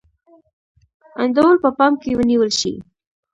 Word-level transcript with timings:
انډول 1.21 1.55
په 1.63 1.69
پام 1.77 1.93
کې 2.01 2.11
ونیول 2.17 2.51
شي. 2.59 2.73